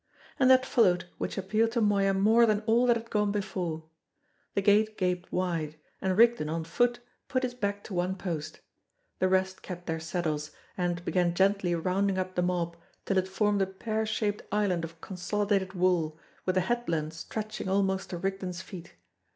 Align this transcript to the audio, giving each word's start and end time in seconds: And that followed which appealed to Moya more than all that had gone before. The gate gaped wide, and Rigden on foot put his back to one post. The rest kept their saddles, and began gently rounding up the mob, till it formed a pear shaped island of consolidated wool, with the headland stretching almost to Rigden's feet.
And 0.39 0.49
that 0.49 0.65
followed 0.65 1.05
which 1.19 1.37
appealed 1.37 1.73
to 1.73 1.79
Moya 1.79 2.15
more 2.15 2.47
than 2.47 2.61
all 2.61 2.87
that 2.87 2.97
had 2.97 3.11
gone 3.11 3.31
before. 3.31 3.83
The 4.55 4.61
gate 4.63 4.97
gaped 4.97 5.31
wide, 5.31 5.75
and 6.01 6.17
Rigden 6.17 6.49
on 6.49 6.63
foot 6.63 7.01
put 7.27 7.43
his 7.43 7.53
back 7.53 7.83
to 7.83 7.93
one 7.93 8.15
post. 8.15 8.61
The 9.19 9.27
rest 9.29 9.61
kept 9.61 9.85
their 9.85 9.99
saddles, 9.99 10.49
and 10.75 11.05
began 11.05 11.35
gently 11.35 11.75
rounding 11.75 12.17
up 12.17 12.33
the 12.33 12.41
mob, 12.41 12.77
till 13.05 13.19
it 13.19 13.27
formed 13.27 13.61
a 13.61 13.67
pear 13.67 14.07
shaped 14.07 14.41
island 14.51 14.83
of 14.83 15.01
consolidated 15.01 15.73
wool, 15.73 16.17
with 16.47 16.55
the 16.55 16.61
headland 16.61 17.13
stretching 17.13 17.69
almost 17.69 18.09
to 18.09 18.17
Rigden's 18.17 18.63
feet. 18.63 18.95